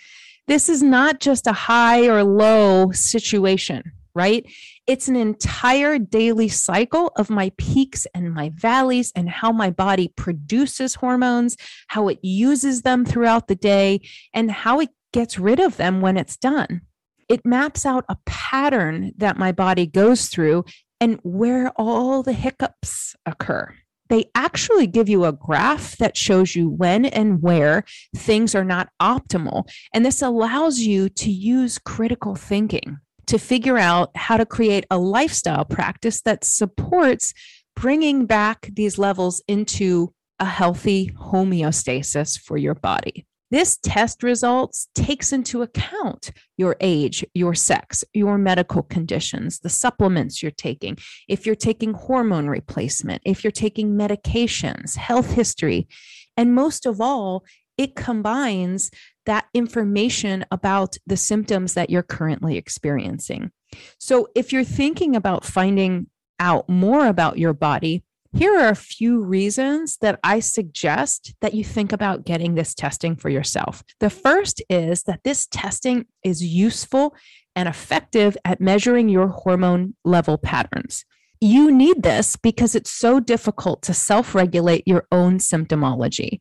This 0.47 0.71
is 0.71 0.83
not 0.83 1.21
just 1.21 1.47
a 1.47 1.53
high 1.53 2.09
or 2.09 2.25
low 2.25 2.91
situation, 2.93 3.93
right? 4.15 4.47
It's 4.87 5.07
an 5.07 5.17
entire 5.17 5.99
daily 5.99 6.49
cycle 6.49 7.13
of 7.17 7.29
my 7.29 7.53
peaks 7.59 8.07
and 8.15 8.33
my 8.33 8.51
valleys 8.55 9.13
and 9.15 9.29
how 9.29 9.53
my 9.53 9.69
body 9.69 10.09
produces 10.17 10.95
hormones, 10.95 11.59
how 11.89 12.09
it 12.09 12.19
uses 12.23 12.81
them 12.81 13.05
throughout 13.05 13.49
the 13.49 13.55
day, 13.55 14.01
and 14.33 14.51
how 14.51 14.81
it 14.81 14.89
gets 15.13 15.39
rid 15.39 15.61
of 15.61 15.77
them 15.77 16.01
when 16.01 16.17
it's 16.17 16.37
done. 16.37 16.83
It 17.29 17.45
maps 17.45 17.85
out 17.85 18.05
a 18.09 18.17
pattern 18.27 19.13
that 19.19 19.37
my 19.37 19.53
body 19.53 19.87
goes 19.87 20.27
through 20.27 20.65
and 21.01 21.21
where 21.23 21.71
all 21.77 22.23
the 22.23 22.33
hiccups 22.33 23.15
occur 23.27 23.75
they 24.09 24.31
actually 24.35 24.87
give 24.87 25.09
you 25.09 25.25
a 25.25 25.33
graph 25.33 25.97
that 25.99 26.17
shows 26.17 26.57
you 26.57 26.69
when 26.69 27.05
and 27.05 27.43
where 27.43 27.85
things 28.17 28.55
are 28.55 28.65
not 28.65 28.89
optimal. 29.01 29.69
And 29.93 30.05
this 30.05 30.23
allows 30.23 30.81
you 30.81 31.09
to 31.11 31.31
use 31.31 31.79
critical 31.79 32.35
thinking 32.35 32.99
to 33.27 33.39
figure 33.39 33.79
out 33.79 34.11
how 34.17 34.39
to 34.39 34.47
create 34.47 34.87
a 34.91 34.99
lifestyle 34.99 35.65
practice 35.65 36.23
that 36.23 36.45
supports 36.45 37.35
bringing 37.77 38.27
back 38.27 38.71
these 38.73 38.99
levels 38.99 39.43
into 39.47 40.13
a 40.41 40.47
healthy 40.47 41.11
homeostasis 41.11 42.39
for 42.41 42.57
your 42.57 42.75
body. 42.75 43.27
This 43.51 43.79
test 43.83 44.23
results 44.23 44.89
takes 44.95 45.33
into 45.33 45.63
account 45.63 46.33
your 46.57 46.77
age, 46.81 47.25
your 47.35 47.55
sex, 47.55 48.05
your 48.13 48.37
medical 48.37 48.83
conditions, 48.83 49.61
the 49.61 49.71
supplements 49.71 50.43
you're 50.43 50.53
taking, 50.53 50.99
if 51.29 51.47
you're 51.47 51.55
taking 51.55 51.95
hormone 51.95 52.49
replacement, 52.49 53.23
if 53.25 53.43
you're 53.43 53.51
taking 53.51 53.97
medications, 53.97 54.97
health 54.97 55.33
history, 55.33 55.89
and 56.37 56.55
most 56.55 56.85
of 56.85 57.01
all, 57.01 57.45
it 57.79 57.95
combines 57.95 58.91
that 59.25 59.47
information 59.55 60.45
about 60.51 60.97
the 61.07 61.17
symptoms 61.17 61.75
that 61.75 61.91
you're 61.91 62.03
currently 62.03 62.57
experiencing. 62.57 63.51
So 63.99 64.29
if 64.35 64.53
you're 64.53 64.65
thinking 64.65 65.17
about 65.17 65.45
finding 65.45 66.09
out 66.41 66.69
more 66.69 67.07
about 67.07 67.39
your 67.39 67.53
body, 67.55 68.05
here 68.35 68.59
are 68.59 68.69
a 68.69 68.77
few 68.77 69.23
reasons 69.25 69.97
that 70.03 70.21
I 70.23 70.41
suggest 70.41 71.35
that 71.41 71.55
you 71.55 71.65
think 71.65 71.93
about 71.93 72.27
getting 72.27 72.55
this 72.55 72.75
testing 72.75 73.17
for 73.17 73.31
yourself. 73.31 73.83
The 74.01 74.11
first 74.11 74.63
is 74.69 75.05
that 75.05 75.25
this 75.25 75.47
testing 75.47 76.07
is 76.23 76.45
useful 76.45 77.15
and 77.57 77.69
effective 77.69 78.37
at 78.45 78.61
measuring 78.61 79.09
your 79.09 79.29
hormone 79.29 79.95
level 80.05 80.37
patterns. 80.37 81.05
You 81.41 81.71
need 81.73 82.03
this 82.03 82.37
because 82.37 82.75
it's 82.75 82.91
so 82.91 83.19
difficult 83.19 83.83
to 83.83 83.95
self 83.95 84.35
regulate 84.35 84.83
your 84.87 85.07
own 85.11 85.39
symptomology. 85.39 86.41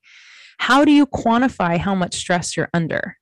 How 0.59 0.83
do 0.83 0.91
you 0.91 1.05
quantify 1.05 1.77
how 1.77 1.95
much 1.95 2.15
stress 2.15 2.57
you're 2.57 2.69
under? 2.73 3.15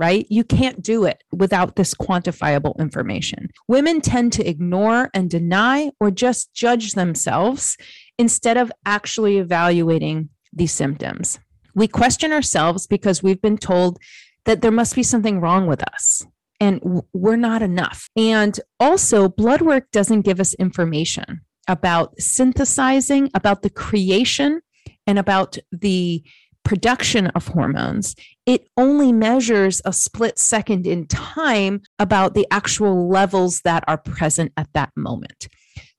right? 0.00 0.26
You 0.30 0.44
can't 0.44 0.80
do 0.82 1.04
it 1.04 1.22
without 1.30 1.76
this 1.76 1.92
quantifiable 1.92 2.76
information. 2.78 3.50
Women 3.68 4.00
tend 4.00 4.32
to 4.32 4.48
ignore 4.48 5.10
and 5.12 5.28
deny 5.28 5.90
or 6.00 6.10
just 6.10 6.54
judge 6.54 6.92
themselves 6.92 7.76
instead 8.20 8.58
of 8.58 8.70
actually 8.84 9.38
evaluating 9.38 10.28
these 10.52 10.72
symptoms. 10.72 11.40
We 11.74 11.88
question 11.88 12.32
ourselves 12.32 12.86
because 12.86 13.22
we've 13.22 13.40
been 13.40 13.56
told 13.56 13.98
that 14.44 14.60
there 14.60 14.70
must 14.70 14.94
be 14.94 15.02
something 15.02 15.40
wrong 15.40 15.66
with 15.66 15.82
us 15.94 16.26
and 16.60 17.02
we're 17.14 17.36
not 17.36 17.62
enough. 17.62 18.10
And 18.14 18.60
also, 18.78 19.26
blood 19.30 19.62
work 19.62 19.90
doesn't 19.90 20.20
give 20.20 20.38
us 20.38 20.52
information 20.54 21.40
about 21.66 22.20
synthesizing, 22.20 23.30
about 23.32 23.62
the 23.62 23.70
creation, 23.70 24.60
and 25.06 25.18
about 25.18 25.56
the 25.72 26.22
production 26.62 27.28
of 27.28 27.48
hormones. 27.48 28.14
It 28.44 28.68
only 28.76 29.12
measures 29.12 29.80
a 29.86 29.94
split 29.94 30.38
second 30.38 30.86
in 30.86 31.06
time 31.06 31.80
about 31.98 32.34
the 32.34 32.46
actual 32.50 33.08
levels 33.08 33.62
that 33.62 33.82
are 33.88 33.96
present 33.96 34.52
at 34.58 34.68
that 34.74 34.90
moment. 34.94 35.48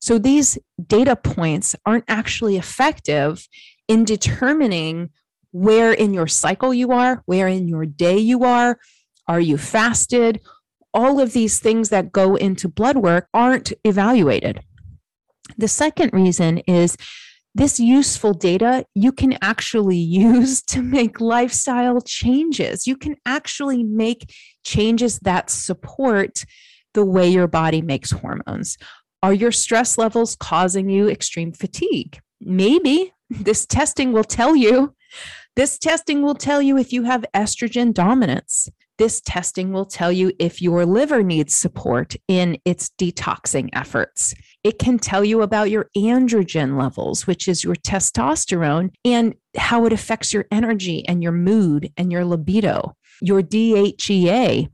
So 0.02 0.18
these 0.18 0.58
data 0.86 1.16
points 1.16 1.76
aren't 1.86 2.06
actually 2.08 2.58
effective 2.58 3.48
in 3.88 4.04
determining 4.04 5.12
where 5.52 5.94
in 5.94 6.14
your 6.14 6.28
cycle 6.28 6.74
you 6.74 6.92
are, 6.92 7.22
where 7.26 7.48
in 7.48 7.68
your 7.68 7.86
day 7.86 8.18
you 8.18 8.44
are. 8.44 8.80
Are 9.28 9.40
you 9.40 9.58
fasted? 9.58 10.42
All 10.94 11.20
of 11.20 11.34
these 11.34 11.60
things 11.60 11.90
that 11.90 12.12
go 12.12 12.36
into 12.36 12.68
blood 12.68 12.98
work 12.98 13.28
aren't 13.34 13.72
evaluated. 13.84 14.62
The 15.58 15.68
second 15.68 16.14
reason 16.14 16.60
is 16.60 16.98
this 17.54 17.80
useful 17.80 18.34
data 18.34 18.86
you 18.96 19.12
can 19.12 19.38
actually 19.42 19.98
use 19.98 20.64
to 20.64 20.82
make 20.82 21.22
lifestyle 21.22 22.02
changes. 22.02 22.88
You 22.88 22.98
can 22.98 23.18
actually 23.26 23.84
make 23.84 24.34
changes 24.64 25.20
that 25.20 25.50
support 25.50 26.44
the 26.94 27.06
way 27.06 27.30
your 27.30 27.48
body 27.48 27.82
makes 27.82 28.12
hormones. 28.12 28.78
Are 29.24 29.34
your 29.34 29.52
stress 29.52 30.00
levels 30.00 30.36
causing 30.36 30.90
you 30.90 31.08
extreme 31.08 31.52
fatigue? 31.52 32.20
Maybe 32.40 33.14
this 33.30 33.68
testing 33.68 34.14
will 34.14 34.24
tell 34.24 34.56
you. 34.56 34.96
This 35.56 35.78
testing 35.78 36.24
will 36.24 36.34
tell 36.34 36.60
you 36.62 36.78
if 36.78 36.92
you 36.92 37.04
have 37.04 37.26
estrogen 37.36 37.94
dominance. 37.94 38.68
This 38.98 39.22
testing 39.22 39.72
will 39.74 39.86
tell 39.86 40.12
you 40.12 40.32
if 40.40 40.62
your 40.62 40.86
liver 40.86 41.22
needs 41.22 41.56
support 41.56 42.16
in 42.28 42.58
its 42.66 42.90
detoxing 43.00 43.70
efforts. 43.74 44.34
It 44.64 44.80
can 44.80 44.98
tell 44.98 45.24
you 45.24 45.42
about 45.42 45.70
your 45.70 45.90
androgen 45.96 46.80
levels, 46.80 47.28
which 47.28 47.48
is 47.48 47.64
your 47.64 47.76
testosterone, 47.76 48.90
and 49.06 49.36
how 49.56 49.86
it 49.86 49.94
affects 49.94 50.34
your 50.34 50.46
energy 50.52 51.08
and 51.08 51.22
your 51.22 51.32
mood 51.32 51.92
and 51.98 52.12
your 52.12 52.26
libido. 52.26 52.96
Your 53.22 53.44
DHEA, 53.44 54.70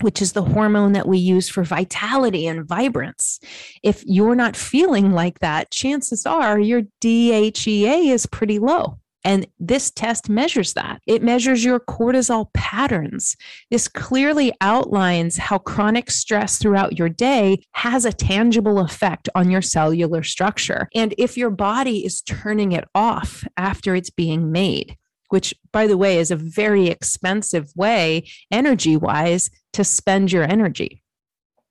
which 0.00 0.20
is 0.20 0.32
the 0.32 0.42
hormone 0.42 0.92
that 0.92 1.06
we 1.06 1.18
use 1.18 1.48
for 1.48 1.62
vitality 1.62 2.46
and 2.46 2.66
vibrance. 2.66 3.38
If 3.82 4.02
you're 4.06 4.34
not 4.34 4.56
feeling 4.56 5.12
like 5.12 5.38
that, 5.38 5.70
chances 5.70 6.26
are 6.26 6.58
your 6.58 6.82
DHEA 7.00 8.12
is 8.12 8.26
pretty 8.26 8.58
low. 8.58 8.98
And 9.26 9.46
this 9.58 9.90
test 9.90 10.28
measures 10.28 10.74
that. 10.74 11.00
It 11.06 11.22
measures 11.22 11.64
your 11.64 11.80
cortisol 11.80 12.52
patterns. 12.52 13.36
This 13.70 13.88
clearly 13.88 14.52
outlines 14.60 15.38
how 15.38 15.58
chronic 15.58 16.10
stress 16.10 16.58
throughout 16.58 16.98
your 16.98 17.08
day 17.08 17.62
has 17.72 18.04
a 18.04 18.12
tangible 18.12 18.80
effect 18.80 19.30
on 19.34 19.50
your 19.50 19.62
cellular 19.62 20.22
structure. 20.22 20.90
And 20.94 21.14
if 21.16 21.38
your 21.38 21.50
body 21.50 22.04
is 22.04 22.20
turning 22.20 22.72
it 22.72 22.84
off 22.94 23.44
after 23.56 23.94
it's 23.94 24.10
being 24.10 24.52
made, 24.52 24.96
which, 25.30 25.54
by 25.72 25.86
the 25.86 25.96
way, 25.96 26.18
is 26.18 26.30
a 26.30 26.36
very 26.36 26.88
expensive 26.88 27.72
way, 27.74 28.28
energy 28.50 28.96
wise, 28.96 29.50
to 29.74 29.84
spend 29.84 30.32
your 30.32 30.44
energy. 30.44 31.02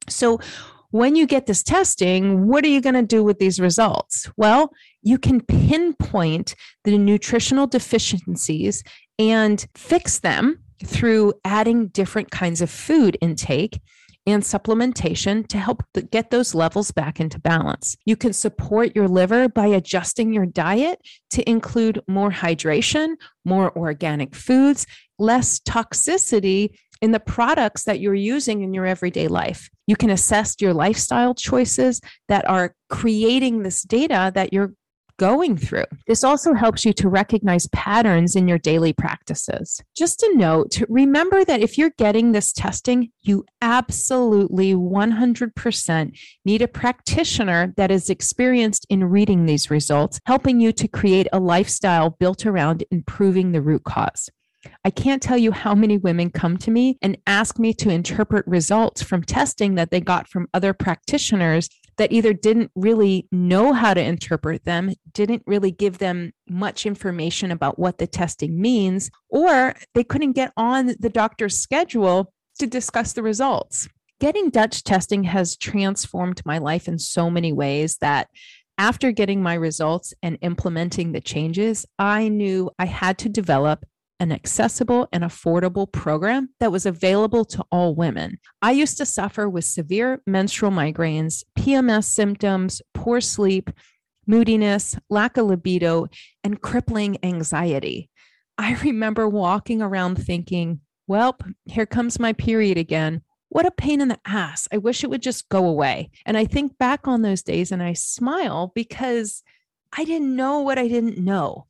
So, 0.10 0.40
when 0.92 1.16
you 1.16 1.26
get 1.26 1.48
this 1.48 1.64
testing, 1.64 2.48
what 2.48 2.64
are 2.64 2.68
you 2.68 2.80
going 2.80 2.94
to 2.94 3.02
do 3.02 3.24
with 3.24 3.40
these 3.40 3.60
results? 3.60 4.30
Well, 4.38 4.72
you 5.02 5.18
can 5.18 5.42
pinpoint 5.42 6.54
the 6.84 7.00
nutritional 7.00 7.66
deficiencies 7.66 8.84
and 9.18 9.66
fix 9.76 10.20
them 10.20 10.60
through 10.86 11.34
adding 11.46 11.88
different 11.88 12.30
kinds 12.30 12.62
of 12.62 12.70
food 12.70 13.18
intake 13.22 13.82
and 14.26 14.44
supplementation 14.44 15.46
to 15.48 15.58
help 15.58 15.84
get 16.12 16.30
those 16.32 16.56
levels 16.56 16.92
back 16.92 17.20
into 17.20 17.40
balance. 17.40 17.98
You 18.06 18.16
can 18.16 18.32
support 18.32 18.96
your 18.96 19.08
liver 19.08 19.50
by 19.50 19.68
adjusting 19.68 20.32
your 20.32 20.46
diet 20.46 21.00
to 21.32 21.48
include 21.50 22.02
more 22.08 22.32
hydration, 22.32 23.16
more 23.44 23.76
organic 23.78 24.36
foods, 24.36 24.86
less 25.20 25.60
toxicity, 25.60 26.70
in 27.04 27.12
the 27.12 27.20
products 27.20 27.84
that 27.84 28.00
you're 28.00 28.16
using 28.16 28.64
in 28.64 28.74
your 28.74 28.86
everyday 28.86 29.28
life. 29.28 29.70
You 29.88 29.98
can 29.98 30.10
assess 30.10 30.56
your 30.62 30.74
lifestyle 30.74 31.36
choices 31.36 32.00
that 32.30 32.48
are 32.50 32.76
creating 32.90 33.62
this 33.62 33.82
data 33.84 34.32
that 34.36 34.54
you're 34.54 34.74
going 35.18 35.58
through. 35.58 35.84
This 36.08 36.24
also 36.24 36.54
helps 36.54 36.86
you 36.86 36.94
to 36.94 37.10
recognize 37.10 37.68
patterns 37.68 38.38
in 38.38 38.48
your 38.48 38.58
daily 38.58 38.94
practices. 38.94 39.82
Just 39.98 40.24
a 40.24 40.34
note 40.36 40.82
remember 40.88 41.44
that 41.44 41.60
if 41.60 41.78
you're 41.78 41.92
getting 41.98 42.32
this 42.32 42.54
testing, 42.54 43.12
you 43.22 43.44
absolutely 43.62 44.74
100% 44.74 46.18
need 46.46 46.62
a 46.62 46.68
practitioner 46.70 47.74
that 47.76 47.92
is 47.92 48.10
experienced 48.10 48.86
in 48.90 49.04
reading 49.04 49.46
these 49.46 49.70
results, 49.70 50.22
helping 50.26 50.62
you 50.62 50.72
to 50.72 50.88
create 50.88 51.28
a 51.34 51.40
lifestyle 51.42 52.12
built 52.12 52.46
around 52.46 52.86
improving 52.92 53.52
the 53.52 53.62
root 53.62 53.84
cause. 53.84 54.30
I 54.86 54.90
can't 54.90 55.22
tell 55.22 55.38
you 55.38 55.54
how 55.54 55.74
many 55.74 55.98
women 55.98 56.30
come 56.30 56.58
to 56.58 56.72
me 56.72 56.98
and 57.02 57.18
ask 57.26 57.58
me 57.58 57.74
to 57.76 57.90
interpret 57.90 58.46
results 58.46 59.02
from 59.02 59.24
testing 59.24 59.76
that 59.76 59.92
they 59.92 60.02
got 60.02 60.28
from 60.28 60.48
other 60.54 60.74
practitioners 60.74 61.70
that 61.98 62.12
either 62.12 62.34
didn't 62.34 62.72
really 62.76 63.28
know 63.32 63.72
how 63.72 63.94
to 63.94 64.02
interpret 64.02 64.66
them, 64.66 64.92
didn't 65.14 65.44
really 65.46 65.72
give 65.72 66.00
them 66.00 66.34
much 66.50 66.86
information 66.86 67.52
about 67.52 67.80
what 67.80 67.98
the 67.98 68.08
testing 68.08 68.60
means, 68.60 69.10
or 69.30 69.76
they 69.94 70.04
couldn't 70.04 70.34
get 70.34 70.52
on 70.58 70.96
the 71.00 71.10
doctor's 71.10 71.60
schedule 71.60 72.34
to 72.60 72.68
discuss 72.68 73.14
the 73.14 73.24
results. 73.24 73.88
Getting 74.20 74.50
Dutch 74.50 74.84
testing 74.84 75.24
has 75.26 75.56
transformed 75.56 76.42
my 76.46 76.58
life 76.58 76.88
in 76.88 77.00
so 77.00 77.30
many 77.30 77.54
ways 77.54 77.98
that 77.98 78.28
after 78.78 79.12
getting 79.12 79.42
my 79.42 79.54
results 79.54 80.14
and 80.24 80.38
implementing 80.42 81.12
the 81.12 81.22
changes, 81.22 81.86
I 82.00 82.28
knew 82.28 82.72
I 82.80 82.86
had 82.86 83.18
to 83.20 83.30
develop 83.30 83.86
an 84.24 84.32
accessible 84.32 85.10
and 85.12 85.22
affordable 85.22 85.92
program 85.92 86.50
that 86.62 86.72
was 86.72 86.86
available 86.86 87.44
to 87.44 87.64
all 87.70 87.94
women. 87.94 88.40
I 88.62 88.72
used 88.72 88.98
to 88.98 89.06
suffer 89.06 89.50
with 89.50 89.66
severe 89.66 90.22
menstrual 90.26 90.72
migraines, 90.72 91.44
PMS 91.60 92.06
symptoms, 92.06 92.82
poor 92.94 93.20
sleep, 93.20 93.70
moodiness, 94.26 94.98
lack 95.10 95.36
of 95.36 95.48
libido, 95.48 96.08
and 96.42 96.62
crippling 96.62 97.18
anxiety. 97.22 98.10
I 98.58 98.76
remember 98.84 99.28
walking 99.28 99.82
around 99.82 100.16
thinking, 100.16 100.80
well, 101.06 101.38
here 101.66 101.86
comes 101.86 102.18
my 102.18 102.32
period 102.32 102.78
again. 102.78 103.24
What 103.50 103.66
a 103.66 103.72
pain 103.72 104.00
in 104.00 104.08
the 104.08 104.20
ass. 104.26 104.70
I 104.72 104.78
wish 104.78 105.04
it 105.04 105.10
would 105.10 105.22
just 105.22 105.50
go 105.50 105.68
away. 105.68 106.12
And 106.26 106.38
I 106.38 106.46
think 106.46 106.78
back 106.78 107.10
on 107.10 107.24
those 107.24 107.44
days 107.44 107.74
and 107.74 107.84
I 107.84 107.92
smile 107.92 108.72
because 108.74 109.44
I 109.96 110.06
didn't 110.06 110.34
know 110.34 110.62
what 110.62 110.80
I 110.80 110.88
didn't 110.88 111.18
know. 111.18 111.68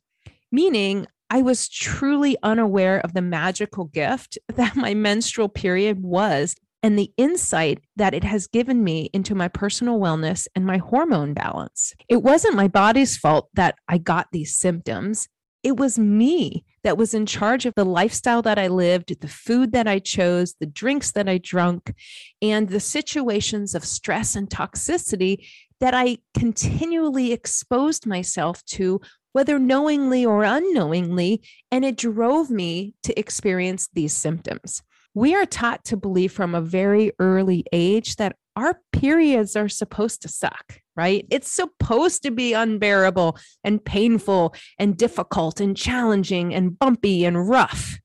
Meaning, 0.52 1.08
I 1.34 1.42
was 1.42 1.68
truly 1.68 2.36
unaware 2.44 3.00
of 3.00 3.12
the 3.12 3.20
magical 3.20 3.86
gift 3.86 4.38
that 4.54 4.76
my 4.76 4.94
menstrual 4.94 5.48
period 5.48 6.00
was 6.00 6.54
and 6.80 6.96
the 6.96 7.10
insight 7.16 7.80
that 7.96 8.14
it 8.14 8.22
has 8.22 8.46
given 8.46 8.84
me 8.84 9.10
into 9.12 9.34
my 9.34 9.48
personal 9.48 9.98
wellness 9.98 10.46
and 10.54 10.64
my 10.64 10.76
hormone 10.76 11.34
balance. 11.34 11.92
It 12.08 12.22
wasn't 12.22 12.54
my 12.54 12.68
body's 12.68 13.16
fault 13.16 13.48
that 13.54 13.74
I 13.88 13.98
got 13.98 14.28
these 14.30 14.56
symptoms. 14.56 15.26
It 15.64 15.76
was 15.76 15.98
me 15.98 16.64
that 16.84 16.96
was 16.96 17.14
in 17.14 17.26
charge 17.26 17.66
of 17.66 17.74
the 17.74 17.84
lifestyle 17.84 18.42
that 18.42 18.58
I 18.58 18.68
lived, 18.68 19.20
the 19.20 19.26
food 19.26 19.72
that 19.72 19.88
I 19.88 19.98
chose, 19.98 20.54
the 20.60 20.66
drinks 20.66 21.10
that 21.12 21.28
I 21.28 21.38
drank, 21.38 21.94
and 22.42 22.68
the 22.68 22.78
situations 22.78 23.74
of 23.74 23.84
stress 23.84 24.36
and 24.36 24.48
toxicity 24.48 25.44
that 25.80 25.94
I 25.94 26.18
continually 26.38 27.32
exposed 27.32 28.06
myself 28.06 28.64
to 28.66 29.00
whether 29.34 29.58
knowingly 29.58 30.24
or 30.24 30.44
unknowingly, 30.44 31.42
and 31.70 31.84
it 31.84 31.96
drove 31.96 32.50
me 32.50 32.94
to 33.02 33.18
experience 33.18 33.88
these 33.92 34.12
symptoms. 34.14 34.80
We 35.12 35.34
are 35.34 35.44
taught 35.44 35.84
to 35.86 35.96
believe 35.96 36.32
from 36.32 36.54
a 36.54 36.62
very 36.62 37.12
early 37.18 37.64
age 37.72 38.16
that 38.16 38.36
our 38.56 38.80
periods 38.92 39.56
are 39.56 39.68
supposed 39.68 40.22
to 40.22 40.28
suck, 40.28 40.80
right? 40.96 41.26
It's 41.30 41.50
supposed 41.50 42.22
to 42.22 42.30
be 42.30 42.52
unbearable 42.52 43.36
and 43.64 43.84
painful 43.84 44.54
and 44.78 44.96
difficult 44.96 45.60
and 45.60 45.76
challenging 45.76 46.54
and 46.54 46.78
bumpy 46.78 47.24
and 47.24 47.48
rough 47.48 47.98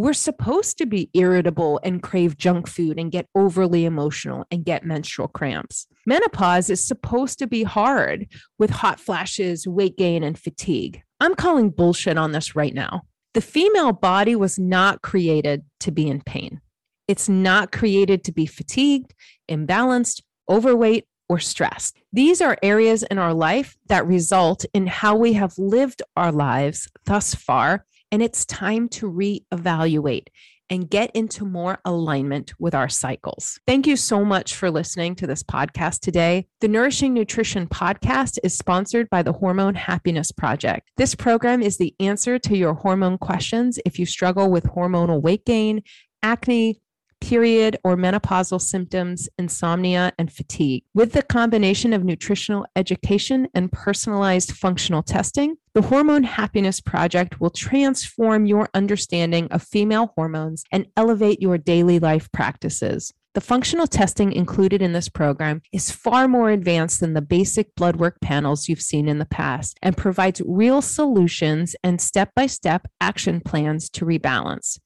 we're 0.00 0.14
supposed 0.14 0.78
to 0.78 0.86
be 0.86 1.10
irritable 1.12 1.78
and 1.84 2.02
crave 2.02 2.38
junk 2.38 2.66
food 2.66 2.98
and 2.98 3.12
get 3.12 3.28
overly 3.34 3.84
emotional 3.84 4.46
and 4.50 4.64
get 4.64 4.82
menstrual 4.82 5.28
cramps. 5.28 5.86
Menopause 6.06 6.70
is 6.70 6.82
supposed 6.82 7.38
to 7.38 7.46
be 7.46 7.64
hard 7.64 8.26
with 8.58 8.70
hot 8.70 8.98
flashes, 8.98 9.68
weight 9.68 9.98
gain, 9.98 10.24
and 10.24 10.38
fatigue. 10.38 11.02
I'm 11.20 11.34
calling 11.34 11.68
bullshit 11.68 12.16
on 12.16 12.32
this 12.32 12.56
right 12.56 12.72
now. 12.72 13.02
The 13.34 13.42
female 13.42 13.92
body 13.92 14.34
was 14.34 14.58
not 14.58 15.02
created 15.02 15.64
to 15.80 15.90
be 15.90 16.08
in 16.08 16.22
pain. 16.22 16.62
It's 17.06 17.28
not 17.28 17.70
created 17.70 18.24
to 18.24 18.32
be 18.32 18.46
fatigued, 18.46 19.12
imbalanced, 19.50 20.22
overweight, 20.48 21.04
or 21.28 21.38
stressed. 21.38 21.98
These 22.10 22.40
are 22.40 22.56
areas 22.62 23.02
in 23.02 23.18
our 23.18 23.34
life 23.34 23.76
that 23.88 24.06
result 24.06 24.64
in 24.72 24.86
how 24.86 25.14
we 25.14 25.34
have 25.34 25.58
lived 25.58 26.00
our 26.16 26.32
lives 26.32 26.88
thus 27.04 27.34
far 27.34 27.84
and 28.10 28.22
it's 28.22 28.44
time 28.44 28.88
to 28.90 29.10
reevaluate 29.10 30.26
and 30.70 30.88
get 30.88 31.10
into 31.14 31.44
more 31.44 31.80
alignment 31.84 32.54
with 32.60 32.74
our 32.74 32.88
cycles. 32.88 33.58
Thank 33.66 33.86
you 33.86 33.96
so 33.96 34.24
much 34.24 34.54
for 34.54 34.70
listening 34.70 35.16
to 35.16 35.26
this 35.26 35.42
podcast 35.42 36.00
today. 36.00 36.46
The 36.60 36.68
Nourishing 36.68 37.12
Nutrition 37.12 37.66
podcast 37.66 38.38
is 38.44 38.56
sponsored 38.56 39.10
by 39.10 39.22
the 39.22 39.32
Hormone 39.32 39.74
Happiness 39.74 40.30
Project. 40.30 40.88
This 40.96 41.16
program 41.16 41.60
is 41.60 41.76
the 41.76 41.94
answer 41.98 42.38
to 42.38 42.56
your 42.56 42.74
hormone 42.74 43.18
questions 43.18 43.80
if 43.84 43.98
you 43.98 44.06
struggle 44.06 44.50
with 44.50 44.64
hormonal 44.64 45.20
weight 45.20 45.44
gain, 45.44 45.82
acne, 46.22 46.80
period 47.20 47.76
or 47.84 47.96
menopausal 47.96 48.60
symptoms, 48.60 49.28
insomnia, 49.38 50.12
and 50.18 50.32
fatigue. 50.32 50.84
With 50.94 51.12
the 51.12 51.22
combination 51.22 51.92
of 51.92 52.04
nutritional 52.04 52.66
education 52.76 53.48
and 53.54 53.70
personalized 53.70 54.52
functional 54.52 55.02
testing, 55.02 55.56
the 55.74 55.82
Hormone 55.82 56.24
Happiness 56.24 56.80
Project 56.80 57.40
will 57.40 57.50
transform 57.50 58.46
your 58.46 58.68
understanding 58.74 59.46
of 59.52 59.62
female 59.62 60.12
hormones 60.16 60.64
and 60.72 60.86
elevate 60.96 61.40
your 61.40 61.58
daily 61.58 61.98
life 61.98 62.30
practices. 62.32 63.12
The 63.32 63.40
functional 63.40 63.86
testing 63.86 64.32
included 64.32 64.82
in 64.82 64.92
this 64.92 65.08
program 65.08 65.62
is 65.72 65.92
far 65.92 66.26
more 66.26 66.50
advanced 66.50 66.98
than 66.98 67.14
the 67.14 67.22
basic 67.22 67.72
blood 67.76 67.94
work 67.94 68.16
panels 68.20 68.68
you've 68.68 68.82
seen 68.82 69.08
in 69.08 69.18
the 69.18 69.24
past 69.24 69.78
and 69.82 69.96
provides 69.96 70.42
real 70.44 70.82
solutions 70.82 71.76
and 71.84 72.00
step 72.00 72.32
by 72.34 72.46
step 72.46 72.88
action 73.00 73.40
plans 73.40 73.88
to 73.90 74.04
rebalance. 74.04 74.80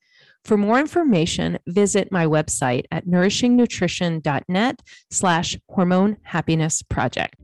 For 0.44 0.57
more 0.59 0.78
information, 0.78 1.59
visit 1.66 2.12
my 2.12 2.26
website 2.26 2.85
at 2.90 3.07
nourishingnutrition.net 3.07 4.83
slash 5.11 5.57
hormone 5.70 6.18
happiness 6.22 6.83
project. 6.83 7.37